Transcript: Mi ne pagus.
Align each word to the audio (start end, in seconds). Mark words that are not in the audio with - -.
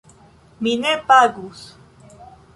Mi 0.61 0.73
ne 0.85 0.95
pagus. 1.13 1.63